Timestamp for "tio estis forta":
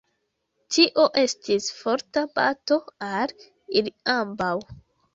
0.77-2.25